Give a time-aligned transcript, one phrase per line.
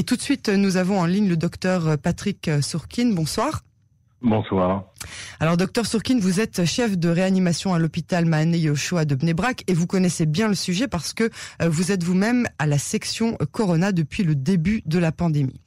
[0.00, 3.12] Et tout de suite, nous avons en ligne le docteur Patrick Sourkin.
[3.12, 3.60] Bonsoir.
[4.22, 4.84] Bonsoir.
[5.40, 9.74] Alors, docteur Sourkin, vous êtes chef de réanimation à l'hôpital Mahane Yoshua de Bnebrak et
[9.74, 13.92] vous connaissez bien le sujet parce que euh, vous êtes vous-même à la section Corona
[13.92, 15.60] depuis le début de la pandémie.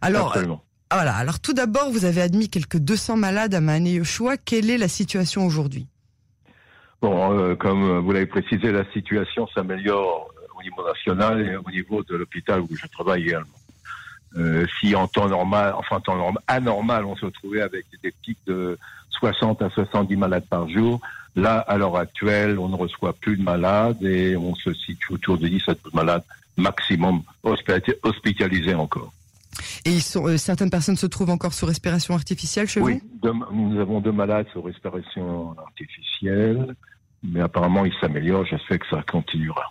[0.00, 0.62] Alors, Absolument.
[0.92, 1.16] Voilà.
[1.16, 4.36] Alors, tout d'abord, vous avez admis quelques 200 malades à Mahane Yoshua.
[4.36, 5.88] Quelle est la situation aujourd'hui?
[7.00, 12.04] Bon, euh, comme vous l'avez précisé, la situation s'améliore au niveau national et au niveau
[12.04, 13.48] de l'hôpital où je travaille également.
[14.36, 18.12] Euh, si en temps normal, enfin en temps normal, anormal, on se retrouvait avec des
[18.22, 18.78] pics de
[19.10, 21.00] 60 à 70 malades par jour,
[21.36, 25.38] là, à l'heure actuelle, on ne reçoit plus de malades et on se situe autour
[25.38, 26.24] de 10 à 12 malades
[26.56, 27.22] maximum
[28.02, 29.12] hospitalisés encore.
[29.84, 33.28] Et ils sont, euh, certaines personnes se trouvent encore sous respiration artificielle chez oui, vous?
[33.28, 36.74] Oui, nous avons deux malades sous respiration artificielle,
[37.22, 38.46] mais apparemment ils s'améliorent.
[38.46, 39.64] J'espère que ça continuera.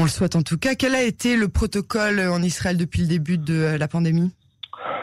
[0.00, 0.76] On le souhaite en tout cas.
[0.76, 4.32] Quel a été le protocole en Israël depuis le début de euh, la pandémie?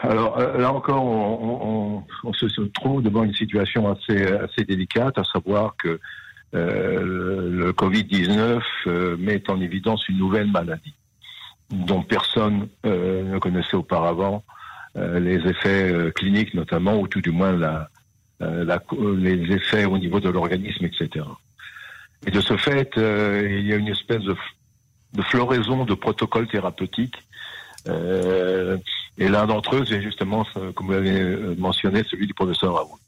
[0.02, 5.76] Alors euh, là encore, on, se trouve devant une situation assez, assez délicate, à savoir
[5.76, 6.00] que
[6.56, 10.94] euh, le Covid-19 met en évidence une nouvelle maladie
[11.70, 14.42] dont personne ne connaissait auparavant
[14.96, 17.52] les effets cliniques notamment, ou tout du moins
[18.40, 21.24] les effets au niveau de l'organisme, etc.
[22.26, 24.34] Et de ce fait, il y a une espèce de
[25.14, 27.22] de floraison de protocoles thérapeutiques.
[27.86, 28.76] Euh,
[29.18, 32.98] et l'un d'entre eux, c'est justement, comme vous l'avez euh, mentionné, celui du professeur Raoul.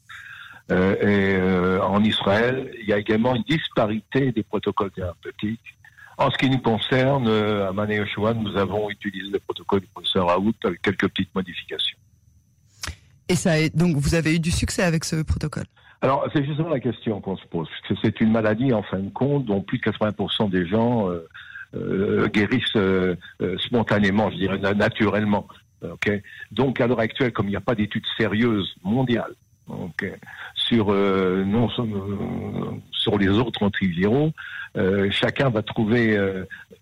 [0.69, 5.75] Euh, et euh, en Israël, il y a également une disparité des protocoles thérapeutiques.
[6.17, 8.03] En ce qui nous concerne, à Mané
[8.35, 11.97] nous avons utilisé le protocole du professeur Raoult avec quelques petites modifications.
[13.27, 15.63] Et ça, donc vous avez eu du succès avec ce protocole?
[16.01, 18.99] Alors, c'est justement la question qu'on se pose, parce que c'est une maladie, en fin
[18.99, 21.07] de compte, dont plus de 80% des gens
[21.73, 25.47] guérissent euh, euh, spontanément, je dirais naturellement.
[26.51, 29.33] Donc à l'heure actuelle, comme il n'y a pas d'études sérieuses mondiales
[30.53, 31.69] sur non
[32.91, 34.31] sur les autres antiviraux,
[35.09, 36.15] chacun va trouver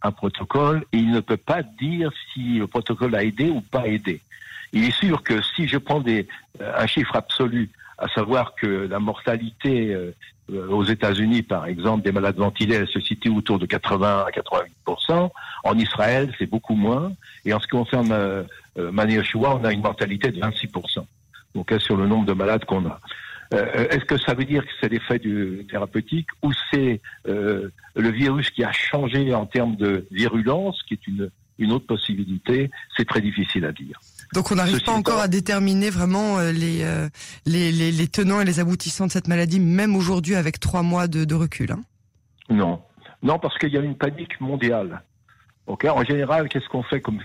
[0.01, 3.87] un protocole et il ne peut pas dire si le protocole a aidé ou pas
[3.87, 4.19] aidé.
[4.73, 6.27] Il est sûr que si je prends des,
[6.59, 10.11] un chiffre absolu, à savoir que la mortalité euh,
[10.69, 14.73] aux États-Unis, par exemple, des malades ventilés, se situent autour de 80 à 88
[15.63, 17.11] En Israël, c'est beaucoup moins.
[17.45, 18.43] Et en ce qui concerne euh,
[18.77, 20.69] euh on a une mortalité de 26
[21.55, 22.99] Donc, sur le nombre de malades qu'on a.
[23.53, 28.09] Euh, Est-ce que ça veut dire que c'est l'effet du thérapeutique ou c'est euh, le
[28.09, 32.69] virus qui a changé en termes de virulence, qui est une, une autre possibilité?
[32.95, 33.99] C'est très difficile à dire.
[34.33, 37.09] Donc on n'arrive pas encore à déterminer vraiment euh, euh,
[37.45, 41.07] les, les, les, tenants et les aboutissants de cette maladie, même aujourd'hui avec trois mois
[41.07, 41.71] de, de recul.
[41.71, 41.81] Hein.
[42.49, 42.81] Non,
[43.23, 45.01] non parce qu'il y a une panique mondiale.
[45.67, 47.19] Okay en général, qu'est-ce qu'on fait, comme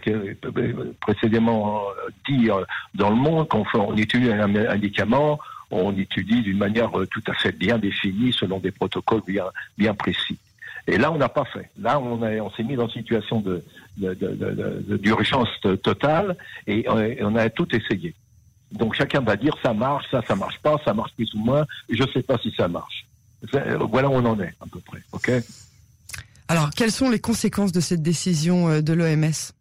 [1.01, 1.83] précédemment
[2.29, 5.39] dit euh, dans le monde, quand on étudie un médicament,
[5.71, 9.45] on étudie d'une manière tout à fait bien définie, selon des protocoles bien,
[9.77, 10.39] bien précis.
[10.87, 11.71] Et là, on n'a pas fait.
[11.81, 13.65] Là, on, on s'est mis dans une situation de,
[13.97, 15.49] d'urgence
[15.83, 16.37] totale
[16.67, 18.15] et on a tout essayé.
[18.73, 21.65] Donc chacun va dire ça marche, ça ça marche pas, ça marche plus ou moins.
[21.89, 23.07] Je ne sais pas si ça marche.
[23.89, 25.01] Voilà où on en est à peu près.
[25.13, 25.31] Ok?
[26.49, 29.53] Alors quelles sont les conséquences de cette décision euh, de l'OMS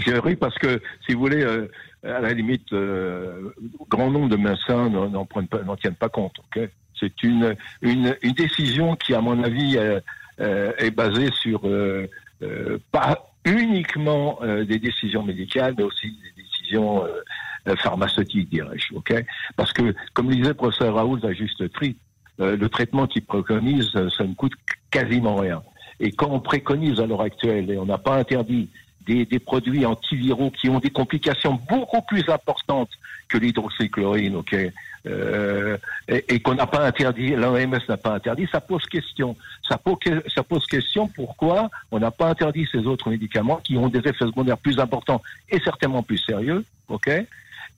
[0.00, 1.70] J'ai ri parce que si vous voulez, euh,
[2.04, 3.54] à la limite, euh,
[3.88, 6.38] grand nombre de médecins n'en tiennent pas compte.
[6.40, 6.68] Ok?
[7.02, 7.56] C'est une,
[8.36, 9.76] décision qui, à mon avis,
[10.40, 12.08] euh, est basé sur euh,
[12.42, 17.04] euh, pas uniquement des décisions médicales, mais aussi des décisions
[17.76, 18.94] pharmaceutiques, dirais-je.
[18.94, 19.12] Ok?
[19.56, 21.96] Parce que, comme le disait le professeur Raoult à juste tri,
[22.38, 24.52] le traitement qu'il préconise, ça ne coûte
[24.92, 25.60] quasiment rien.
[25.98, 28.70] Et quand on préconise à l'heure actuelle, et on n'a pas interdit
[29.06, 32.90] des, des, produits antiviraux qui ont des complications beaucoup plus importantes
[33.28, 34.56] que l'hydroxychlorine, ok,
[35.06, 35.76] euh,
[36.08, 39.36] et, et qu'on n'a pas interdit, l'OMS n'a pas interdit, ça pose question.
[39.68, 39.96] Ça pose,
[40.32, 44.12] ça pose question pourquoi on n'a pas interdit ces autres médicaments qui ont des effets
[44.18, 47.08] secondaires plus importants et certainement plus sérieux, ok?
[47.08, 47.26] Et,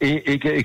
[0.00, 0.62] et, et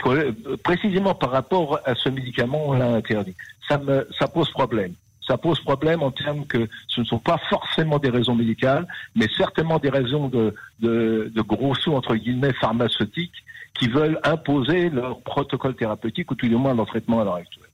[0.63, 3.35] précisément par rapport à ce médicament, on l'a interdit.
[3.67, 4.93] Ça, me, ça pose problème
[5.29, 9.27] ça pose problème en termes que ce ne sont pas forcément des raisons médicales, mais
[9.37, 13.43] certainement des raisons de, de, de gros sous, entre guillemets, pharmaceutiques,
[13.75, 17.65] qui veulent imposer leur protocole thérapeutique ou tout du moins leur traitement à l'heure actuelle.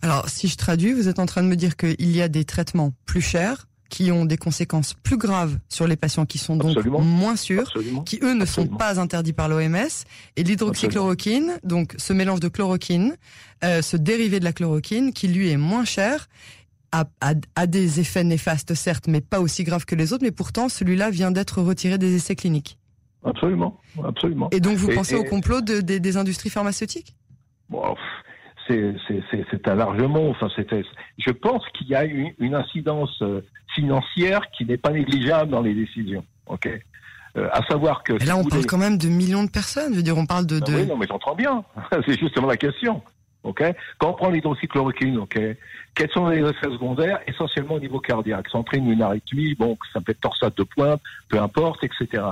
[0.00, 2.44] Alors, si je traduis, vous êtes en train de me dire qu'il y a des
[2.44, 6.82] traitements plus chers, qui ont des conséquences plus graves sur les patients qui sont donc
[6.86, 7.70] moins sûrs,
[8.06, 9.76] qui eux ne sont pas interdits par l'OMS,
[10.36, 13.14] et l'hydroxychloroquine, donc ce mélange de chloroquine,
[13.62, 16.30] euh, ce dérivé de la chloroquine, qui lui est moins cher
[16.92, 20.22] a, des effets néfastes, certes, mais pas aussi graves que les autres.
[20.22, 22.78] Mais pourtant, celui-là vient d'être retiré des essais cliniques.
[23.24, 24.48] Absolument, absolument.
[24.50, 27.14] Et donc, vous pensez au complot des industries pharmaceutiques?
[27.68, 27.96] Bon,
[28.68, 30.30] c'est un large mot.
[30.30, 30.48] Enfin,
[31.18, 33.40] je pense qu'il y a une, une, incidence euh,
[33.74, 36.24] financière qui n'est pas négligeable dans les décisions.
[36.46, 36.68] Ok?
[37.36, 38.12] Euh, à savoir que.
[38.12, 39.92] Et là, on parle quand même de millions de personnes.
[39.92, 40.60] Je veux dire, on parle de.
[40.60, 41.64] Ben oui, non, mais j'entends bien.
[42.06, 43.02] c'est justement la question.
[43.44, 43.62] Ok?
[43.98, 45.38] Quand on prend l'hydroxychloroquine, ok?
[45.94, 47.20] Quels sont les effets secondaires?
[47.26, 48.48] Essentiellement au niveau cardiaque.
[48.50, 52.22] Ça entraîne une arythmie, bon, ça peut être torsade de pointe, peu importe, etc.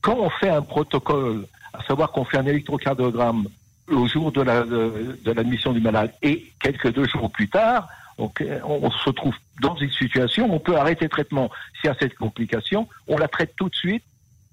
[0.00, 3.48] Quand on fait un protocole, à savoir qu'on fait un électrocardiogramme
[3.88, 7.88] au jour de l'admission du malade et quelques deux jours plus tard,
[8.18, 11.50] on, se trouve dans une situation où on peut arrêter le traitement.
[11.80, 14.02] S'il y a cette complication, on la traite tout de suite.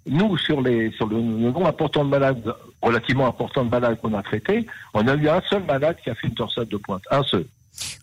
[0.06, 4.22] Nous, sur, les, sur le, nombre important de malades, relativement important de malades qu'on a
[4.22, 7.04] traités, on a eu un seul malade qui a fait une torsade de pointe.
[7.10, 7.46] Un seul.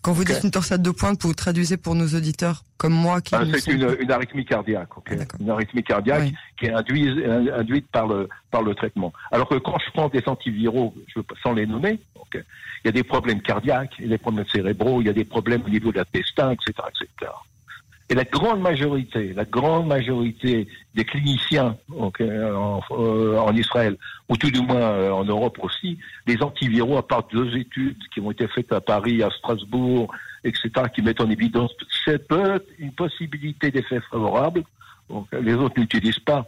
[0.01, 3.35] Quand vous dites une torsade de pointe, vous traduisez pour nos auditeurs comme moi qui.
[3.35, 7.25] Ah, c'est une, une, arythmie cardiaque, ah, une arythmie cardiaque qui est induite,
[7.55, 9.13] induite, par le par le traitement.
[9.31, 12.01] Alors que quand je prends des antiviraux, je sans les nommer,
[12.33, 15.13] il y a des problèmes cardiaques, il y a des problèmes cérébraux, il y a
[15.13, 17.31] des problèmes au niveau de l'intestin, etc., etc.
[18.11, 21.77] Et la grande majorité, la grande majorité des cliniciens
[22.19, 23.95] euh, en, Israël,
[24.27, 25.97] ou tout du moins euh, en Europe aussi,
[26.27, 30.13] les antiviraux, à part deux études qui ont été faites à Paris, à Strasbourg,
[30.43, 31.71] etc., qui mettent en évidence
[32.03, 32.33] cette
[32.79, 34.63] une possibilité d'effet favorable,
[35.09, 36.45] donc, les autres n'utilisent pas.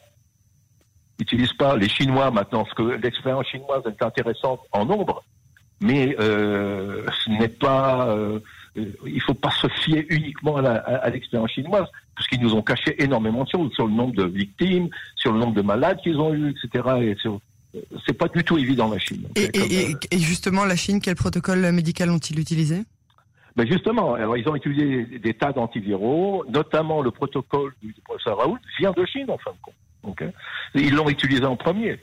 [1.18, 1.78] N'utilisent pas.
[1.78, 5.24] Les Chinois maintenant, parce que l'expérience chinoise est intéressante en nombre,
[5.82, 8.40] mais euh, ce n'est pas euh, euh,
[8.76, 13.02] il ne faut pas se fier uniquement à l'expérience chinoise, parce qu'ils nous ont caché
[13.02, 16.34] énormément de choses sur le nombre de victimes, sur le nombre de malades qu'ils ont
[16.34, 16.90] eu, etc.
[17.02, 17.16] Et
[18.06, 19.28] c'est pas du tout évident la Chine.
[19.36, 22.84] Et, et, et, justement, la Chine, quel protocole médical ont-ils utilisé?
[23.56, 28.58] Ben justement, alors ils ont utilisé des tas d'antiviraux, notamment le protocole du professeur Raoult
[28.80, 30.34] vient de Chine en fin de compte.
[30.74, 32.00] ils l'ont utilisé en premier.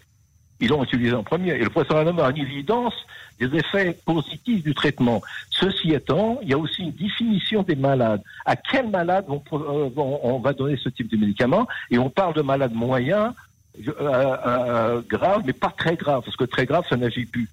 [0.60, 1.52] Ils l'ont utilisé en premier.
[1.52, 2.94] Et le professeur Raoult a une évidence
[3.38, 5.22] des effets positifs du traitement.
[5.50, 8.22] Ceci étant, il y a aussi une définition des malades.
[8.44, 11.66] À quel malade on, euh, va donner ce type de médicament?
[11.90, 13.32] Et on parle de malades moyens,
[13.88, 17.48] euh, euh, graves, mais pas très graves, parce que très grave, ça n'agit plus.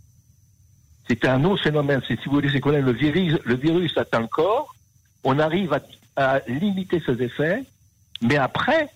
[1.07, 2.01] C'est un autre phénomène.
[2.05, 4.75] Si vous voulez, c'est quand le virus, le virus atteint le corps,
[5.23, 5.79] on arrive à,
[6.17, 7.63] à limiter ses effets,
[8.21, 8.89] mais après,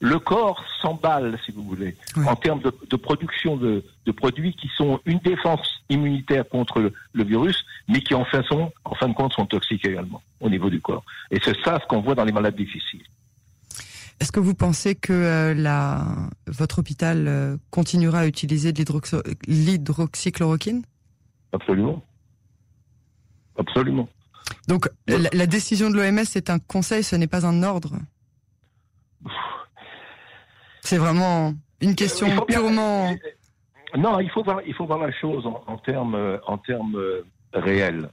[0.00, 3.82] le corps s'emballe, si vous voulez, en termes de, production de,
[4.16, 8.42] produits qui sont une défense immunitaire contre le, virus, mais qui en fin,
[8.84, 11.04] en fin de compte sont toxiques également au niveau du corps.
[11.30, 13.02] Et c'est ça ce qu'on voit dans les malades difficiles.
[14.20, 16.04] Est-ce que vous pensez que euh, la,
[16.46, 18.84] votre hôpital euh, continuera à utiliser de
[19.46, 20.82] l'hydroxychloroquine?
[21.52, 22.04] Absolument.
[23.56, 24.08] Absolument.
[24.66, 27.94] Donc la, la décision de l'OMS est un conseil, ce n'est pas un ordre?
[30.88, 31.52] C'est vraiment
[31.82, 33.14] une question purement.
[33.96, 38.08] Non, il faut voir, il faut voir la chose en, termes, en termes euh, réels.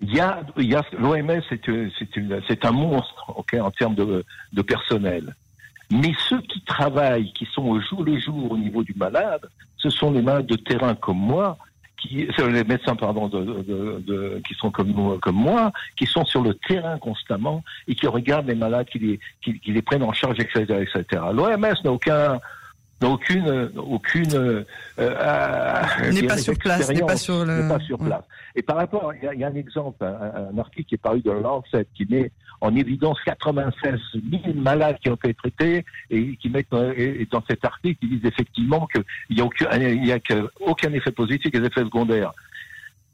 [0.00, 5.34] Il y a, il y a l'OMS, c'est un monstre, en termes de, de personnel.
[5.90, 9.90] Mais ceux qui travaillent, qui sont au jour le jour au niveau du malade, ce
[9.90, 11.58] sont les malades de terrain comme moi,
[11.98, 16.24] qui, les médecins pardon, de, de, de, qui sont comme nous, comme moi, qui sont
[16.24, 20.12] sur le terrain constamment et qui regardent les malades, qui les, qui, les prennent en
[20.12, 21.22] charge, etc., etc.
[21.32, 22.40] L'OMS n'a aucun
[23.00, 24.64] n'a aucune aucune euh,
[24.98, 27.68] euh n'est pas sur place n'est pas sur le...
[27.68, 28.24] pas sur place
[28.56, 30.94] et par rapport il y a, il y a un exemple un, un, article qui
[30.96, 35.84] est paru dans Lancet qui met en évidence 96 000 malades qui ont été traités
[36.10, 40.06] et qui mettent et dans cet article ils disent effectivement qu'il n'y a aucun il
[40.06, 40.18] y a
[40.60, 42.32] aucun effet positif des effets secondaires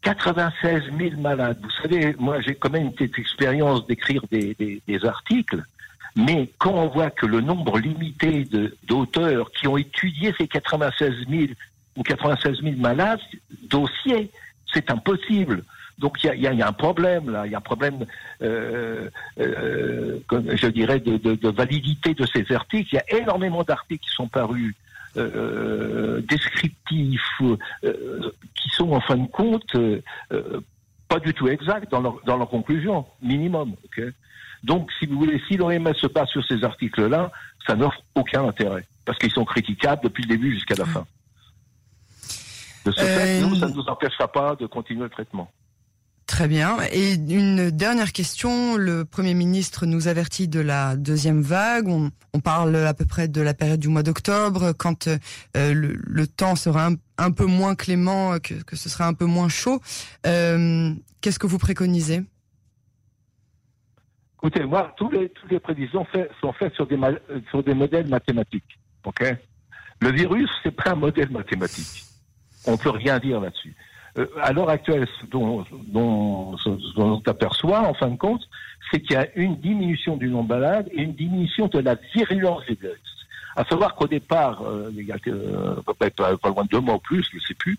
[0.04, 1.58] 96 000 malades.
[1.62, 5.62] Vous savez, moi j'ai quand même une petite expérience d'écrire des, des, des articles.
[6.16, 8.46] Mais quand on voit que le nombre limité
[8.84, 11.42] d'auteurs qui ont étudié ces 96 000
[11.96, 13.20] ou 96 000 malades,
[13.68, 14.30] dossiers,
[14.72, 15.64] c'est impossible.
[15.98, 18.04] Donc il y a, un problème là, il y a un problème,
[18.42, 22.88] euh, euh, je dirais, de, validité de ces articles.
[22.92, 24.74] Il y a énormément d'articles qui sont parus
[25.16, 27.40] euh, descriptifs,
[27.82, 29.76] qui sont en fin de compte
[31.08, 33.74] pas du tout exacts dans leur, conclusion, minimum.
[34.64, 37.30] Donc, si vous voulez, si l'OMS se passe sur ces articles-là,
[37.66, 41.06] ça n'offre aucun intérêt, parce qu'ils sont critiquables depuis le début jusqu'à la fin.
[42.86, 45.50] De ce fait, nous, ça ne nous empêchera pas de continuer le traitement.
[46.26, 46.78] Très bien.
[46.92, 48.76] Et une dernière question.
[48.76, 51.88] Le Premier ministre nous avertit de la deuxième vague.
[51.88, 55.18] On, parle à peu près de la période du mois d'octobre, quand euh,
[55.54, 59.80] le, temps sera un, peu moins clément, que, ce sera un peu moins chaud.
[60.26, 62.22] Euh, qu'est-ce que vous préconisez?
[64.44, 65.14] Écoutez, moi, toutes
[65.50, 66.06] les prévisions
[66.42, 66.98] sont faites sur des,
[67.74, 68.78] modèles mathématiques.
[70.02, 72.04] Le virus, c'est pas un modèle mathématique.
[72.66, 73.74] On ne peut rien dire là-dessus.
[74.18, 78.42] Euh, à l'heure actuelle, ce dont, on aperçoit, en fin de compte,
[78.90, 81.94] c'est qu'il y a une diminution du nombre de malades et une diminution de la
[82.14, 83.26] virulence des virus.
[83.56, 86.96] À savoir qu'au départ, euh, il y a euh, pas, pas, loin de deux mois
[86.96, 87.78] ou plus, je ne sais plus,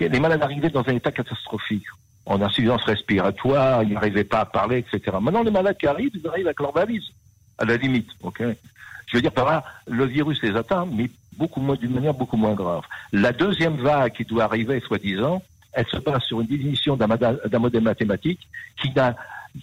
[0.00, 1.86] les malades arrivaient dans un état catastrophique
[2.26, 5.16] en insuffisance respiratoire, ils n'arrivaient pas à parler, etc.
[5.20, 7.04] Maintenant, les malades qui arrivent, ils arrivent avec leur valise,
[7.58, 8.10] à la limite.
[8.22, 8.42] ok?
[9.06, 12.36] Je veux dire par là, le virus les atteint, mais beaucoup moins, d'une manière beaucoup
[12.36, 12.82] moins grave.
[13.12, 17.82] La deuxième vague qui doit arriver, soi-disant, elle se base sur une définition d'un modèle
[17.82, 18.48] mathématique
[18.80, 19.14] qui n'a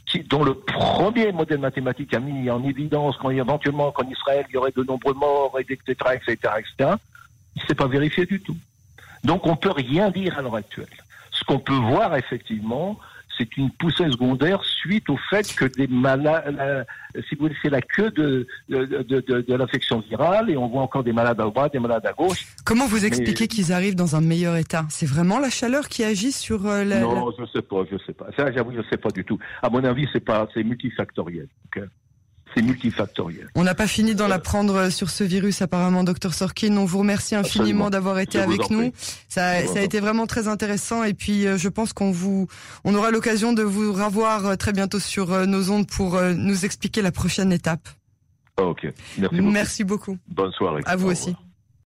[0.05, 4.53] qui, dont le premier modèle mathématique a mis en évidence quand éventuellement qu'en Israël il
[4.53, 5.79] y aurait de nombreux morts, etc.,
[6.13, 6.95] etc., etc.,
[7.55, 8.55] il ne s'est pas vérifié du tout.
[9.23, 10.87] Donc on peut rien dire à l'heure actuelle.
[11.51, 12.98] Qu'on peut voir effectivement,
[13.38, 16.86] c'est une poussée secondaire suite au fait que des malades,
[17.27, 21.12] si vous voulez, c'est la queue de, de, l'infection virale et on voit encore des
[21.12, 22.48] malades à droite, des malades à gauche.
[22.63, 24.86] Comment vous expliquez qu'ils arrivent dans un meilleur état?
[24.88, 27.01] C'est vraiment la chaleur qui agit sur euh, la...
[27.01, 28.27] Non, je sais pas, je sais pas.
[28.38, 29.38] Ça, j'avoue, je sais pas du tout.
[29.62, 31.50] À mon avis, c'est pas, c'est multifactoriel
[32.53, 33.48] c'est multifactoriel.
[33.55, 36.77] On n'a pas fini d'en apprendre sur ce virus apparemment, docteur Sorkin.
[36.77, 38.91] On vous remercie infiniment d'avoir été avec nous.
[39.29, 42.48] Ça, ça a été vraiment très intéressant et puis euh, je pense qu'on vous,
[42.84, 46.65] on aura l'occasion de vous revoir euh, très bientôt sur euh, nos ondes pour nous
[46.65, 47.88] expliquer la prochaine étape.
[48.58, 48.88] Ok.
[49.17, 49.51] Merci beaucoup.
[49.51, 50.17] Merci beaucoup.
[50.27, 50.81] Bonne soirée.
[50.86, 51.36] À vous aussi.